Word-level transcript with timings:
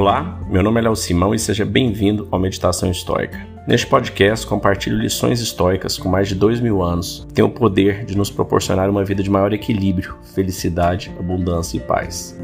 Olá, 0.00 0.40
meu 0.48 0.62
nome 0.62 0.80
é 0.80 0.84
Léo 0.84 0.96
Simão 0.96 1.34
e 1.34 1.38
seja 1.38 1.62
bem-vindo 1.62 2.26
ao 2.30 2.40
Meditação 2.40 2.90
Histórica. 2.90 3.46
Neste 3.68 3.86
podcast, 3.86 4.46
compartilho 4.46 4.96
lições 4.96 5.42
históricas 5.42 5.98
com 5.98 6.08
mais 6.08 6.26
de 6.26 6.34
dois 6.34 6.58
mil 6.58 6.82
anos 6.82 7.26
que 7.28 7.34
têm 7.34 7.44
o 7.44 7.50
poder 7.50 8.06
de 8.06 8.16
nos 8.16 8.30
proporcionar 8.30 8.88
uma 8.88 9.04
vida 9.04 9.22
de 9.22 9.28
maior 9.28 9.52
equilíbrio, 9.52 10.16
felicidade, 10.34 11.12
abundância 11.18 11.76
e 11.76 11.80
paz. 11.80 12.34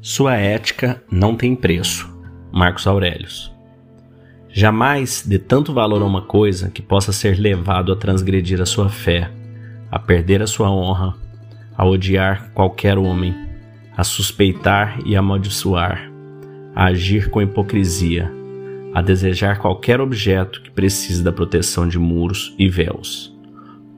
Sua 0.00 0.36
ética 0.36 1.02
não 1.12 1.36
tem 1.36 1.54
preço. 1.54 2.08
Marcos 2.50 2.86
Aurelius. 2.86 3.53
Jamais 4.56 5.24
dê 5.26 5.36
tanto 5.36 5.74
valor 5.74 6.00
a 6.00 6.04
uma 6.04 6.22
coisa 6.22 6.70
que 6.70 6.80
possa 6.80 7.10
ser 7.10 7.36
levado 7.40 7.92
a 7.92 7.96
transgredir 7.96 8.60
a 8.60 8.66
sua 8.66 8.88
fé, 8.88 9.28
a 9.90 9.98
perder 9.98 10.40
a 10.40 10.46
sua 10.46 10.70
honra, 10.70 11.12
a 11.76 11.84
odiar 11.84 12.52
qualquer 12.54 12.96
homem, 12.96 13.34
a 13.96 14.04
suspeitar 14.04 15.00
e 15.04 15.16
amaldiçoar, 15.16 16.08
a 16.72 16.84
agir 16.84 17.30
com 17.30 17.42
hipocrisia, 17.42 18.32
a 18.94 19.02
desejar 19.02 19.58
qualquer 19.58 20.00
objeto 20.00 20.62
que 20.62 20.70
precise 20.70 21.20
da 21.20 21.32
proteção 21.32 21.88
de 21.88 21.98
muros 21.98 22.54
e 22.56 22.68
véus. 22.68 23.36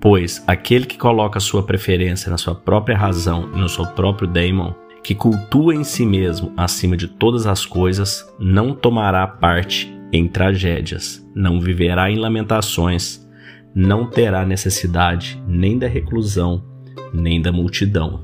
Pois 0.01 0.43
aquele 0.47 0.87
que 0.87 0.97
coloca 0.97 1.39
sua 1.39 1.65
preferência 1.65 2.31
na 2.31 2.39
sua 2.39 2.55
própria 2.55 2.97
razão 2.97 3.51
e 3.55 3.59
no 3.59 3.69
seu 3.69 3.85
próprio 3.89 4.27
daimon, 4.27 4.73
que 5.05 5.15
cultua 5.15 5.75
em 5.75 5.85
si 5.85 6.07
mesmo 6.07 6.51
acima 6.57 6.97
de 6.97 7.09
todas 7.09 7.47
as 7.47 7.67
coisas, 7.67 8.27
não 8.39 8.73
tomará 8.73 9.27
parte 9.27 9.96
em 10.13 10.29
tragédias, 10.29 11.27
não 11.35 11.61
viverá 11.61 12.11
em 12.11 12.17
lamentações, 12.17 13.27
não 13.75 14.07
terá 14.07 14.47
necessidade 14.47 15.43
nem 15.47 15.79
da 15.79 15.87
reclusão, 15.87 16.65
nem 17.13 17.41
da 17.41 17.53
multidão, 17.53 18.23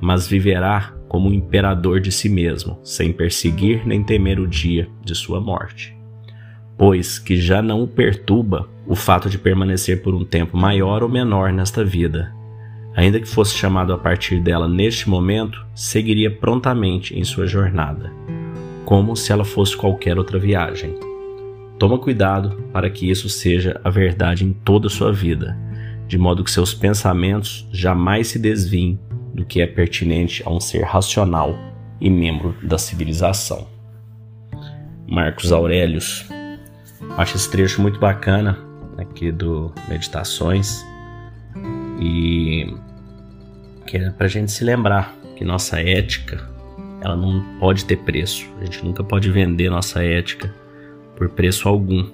mas 0.00 0.26
viverá 0.26 0.94
como 1.08 1.28
um 1.28 1.32
imperador 1.32 2.00
de 2.00 2.10
si 2.10 2.28
mesmo, 2.28 2.78
sem 2.82 3.12
perseguir 3.12 3.86
nem 3.86 4.02
temer 4.02 4.40
o 4.40 4.48
dia 4.48 4.88
de 5.04 5.14
sua 5.14 5.40
morte. 5.40 5.96
Pois 6.76 7.18
que 7.18 7.36
já 7.36 7.60
não 7.60 7.82
o 7.82 7.86
perturba 7.88 8.68
o 8.86 8.96
fato 8.96 9.28
de 9.28 9.38
permanecer 9.38 10.02
por 10.02 10.14
um 10.14 10.24
tempo 10.24 10.56
maior 10.56 11.02
ou 11.02 11.08
menor 11.08 11.52
nesta 11.52 11.84
vida. 11.84 12.34
Ainda 12.96 13.20
que 13.20 13.28
fosse 13.28 13.54
chamado 13.54 13.92
a 13.92 13.98
partir 13.98 14.40
dela 14.40 14.68
neste 14.68 15.08
momento, 15.08 15.64
seguiria 15.74 16.30
prontamente 16.30 17.16
em 17.16 17.22
sua 17.22 17.46
jornada 17.46 18.10
como 18.84 19.16
se 19.16 19.32
ela 19.32 19.44
fosse 19.44 19.74
qualquer 19.76 20.18
outra 20.18 20.38
viagem. 20.38 21.11
Toma 21.82 21.98
cuidado 21.98 22.62
para 22.72 22.88
que 22.88 23.10
isso 23.10 23.28
seja 23.28 23.80
a 23.82 23.90
verdade 23.90 24.44
em 24.44 24.52
toda 24.52 24.86
a 24.86 24.88
sua 24.88 25.12
vida, 25.12 25.58
de 26.06 26.16
modo 26.16 26.44
que 26.44 26.50
seus 26.52 26.72
pensamentos 26.72 27.68
jamais 27.72 28.28
se 28.28 28.38
desviem 28.38 29.00
do 29.34 29.44
que 29.44 29.60
é 29.60 29.66
pertinente 29.66 30.44
a 30.46 30.50
um 30.50 30.60
ser 30.60 30.84
racional 30.84 31.58
e 32.00 32.08
membro 32.08 32.54
da 32.62 32.78
civilização. 32.78 33.66
Marcos 35.08 35.50
Aurelius. 35.50 36.24
Acho 37.18 37.34
esse 37.34 37.50
trecho 37.50 37.82
muito 37.82 37.98
bacana 37.98 38.60
aqui 38.96 39.32
do 39.32 39.74
Meditações 39.88 40.84
e 42.00 42.76
que 43.88 43.96
é 43.96 44.08
para 44.10 44.26
a 44.26 44.30
gente 44.30 44.52
se 44.52 44.62
lembrar 44.62 45.12
que 45.34 45.44
nossa 45.44 45.80
ética 45.80 46.48
ela 47.00 47.16
não 47.16 47.42
pode 47.58 47.84
ter 47.84 47.96
preço. 47.96 48.46
A 48.60 48.66
gente 48.66 48.84
nunca 48.84 49.02
pode 49.02 49.28
vender 49.32 49.68
nossa 49.68 50.00
ética 50.04 50.61
por 51.16 51.28
preço 51.30 51.68
algum. 51.68 52.10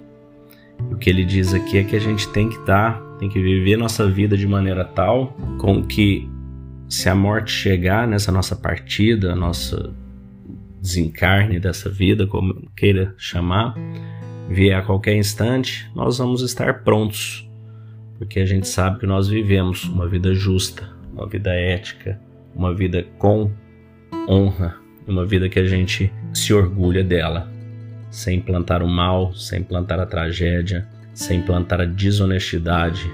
o 0.90 0.96
que 0.96 1.10
ele 1.10 1.24
diz 1.24 1.52
aqui 1.54 1.78
é 1.78 1.84
que 1.84 1.96
a 1.96 2.00
gente 2.00 2.28
tem 2.28 2.48
que 2.48 2.56
estar, 2.56 3.00
tem 3.18 3.28
que 3.28 3.40
viver 3.40 3.76
nossa 3.76 4.08
vida 4.08 4.36
de 4.36 4.46
maneira 4.46 4.84
tal 4.84 5.36
com 5.58 5.82
que 5.82 6.28
se 6.88 7.08
a 7.08 7.14
morte 7.14 7.50
chegar 7.50 8.06
nessa 8.06 8.32
nossa 8.32 8.56
partida, 8.56 9.34
nossa 9.34 9.94
desencarne 10.80 11.60
dessa 11.60 11.90
vida, 11.90 12.26
como 12.26 12.70
queira 12.74 13.14
chamar, 13.18 13.74
vier 14.48 14.78
a 14.78 14.82
qualquer 14.82 15.16
instante, 15.16 15.90
nós 15.94 16.18
vamos 16.18 16.40
estar 16.40 16.82
prontos, 16.82 17.48
porque 18.16 18.40
a 18.40 18.46
gente 18.46 18.66
sabe 18.66 19.00
que 19.00 19.06
nós 19.06 19.28
vivemos 19.28 19.84
uma 19.84 20.08
vida 20.08 20.34
justa, 20.34 20.88
uma 21.12 21.28
vida 21.28 21.50
ética, 21.50 22.18
uma 22.54 22.74
vida 22.74 23.04
com 23.18 23.50
honra, 24.28 24.76
uma 25.06 25.26
vida 25.26 25.48
que 25.48 25.58
a 25.58 25.66
gente 25.66 26.12
se 26.32 26.54
orgulha 26.54 27.04
dela, 27.04 27.50
sem 28.10 28.40
plantar 28.40 28.82
o 28.82 28.88
mal, 28.88 29.34
sem 29.34 29.62
plantar 29.62 30.00
a 30.00 30.06
tragédia, 30.06 30.86
sem 31.12 31.42
plantar 31.42 31.80
a 31.80 31.84
desonestidade. 31.84 33.10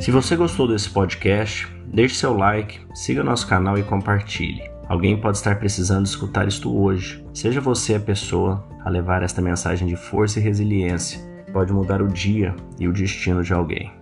Se 0.00 0.10
você 0.10 0.34
gostou 0.34 0.66
desse 0.66 0.90
podcast, 0.90 1.68
deixe 1.86 2.16
seu 2.16 2.36
like, 2.36 2.80
siga 2.92 3.22
nosso 3.22 3.46
canal 3.46 3.78
e 3.78 3.84
compartilhe. 3.84 4.68
Alguém 4.88 5.16
pode 5.16 5.36
estar 5.36 5.60
precisando 5.60 6.06
escutar 6.06 6.48
isto 6.48 6.76
hoje. 6.76 7.24
Seja 7.32 7.60
você 7.60 7.94
a 7.94 8.00
pessoa 8.00 8.66
a 8.84 8.90
levar 8.90 9.22
esta 9.22 9.40
mensagem 9.40 9.86
de 9.86 9.94
força 9.94 10.40
e 10.40 10.42
resiliência. 10.42 11.20
Pode 11.52 11.72
mudar 11.72 12.02
o 12.02 12.08
dia 12.08 12.54
e 12.80 12.88
o 12.88 12.92
destino 12.92 13.44
de 13.44 13.52
alguém. 13.52 14.01